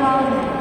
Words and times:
problem. 0.00 0.59